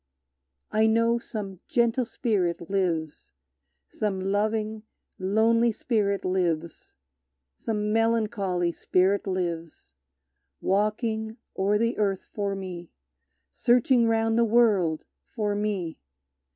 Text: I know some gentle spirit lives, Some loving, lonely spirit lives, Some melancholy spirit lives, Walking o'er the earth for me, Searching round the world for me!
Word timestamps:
I 0.71 0.87
know 0.87 1.19
some 1.19 1.59
gentle 1.67 2.05
spirit 2.05 2.71
lives, 2.71 3.29
Some 3.87 4.19
loving, 4.19 4.81
lonely 5.19 5.71
spirit 5.71 6.25
lives, 6.25 6.95
Some 7.53 7.93
melancholy 7.93 8.71
spirit 8.71 9.27
lives, 9.27 9.93
Walking 10.59 11.37
o'er 11.55 11.77
the 11.77 11.99
earth 11.99 12.25
for 12.33 12.55
me, 12.55 12.89
Searching 13.51 14.07
round 14.07 14.39
the 14.39 14.43
world 14.43 15.05
for 15.35 15.53
me! 15.53 15.99